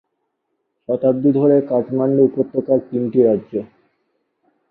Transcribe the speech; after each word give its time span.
শতাব্দী 0.89 1.29
ধরে 1.39 1.55
কাঠমান্ডু 1.69 2.21
উপত্যকার 2.29 2.79
তিনটি 2.89 3.19
রাজ্য। 3.23 3.53